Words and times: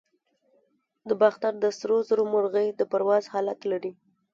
د 1.07 1.09
باختر 1.21 1.53
د 1.59 1.65
سرو 1.77 1.97
زرو 2.07 2.23
مرغۍ 2.33 2.67
د 2.79 2.81
پرواز 2.91 3.23
حالت 3.33 3.59
لري 3.71 3.91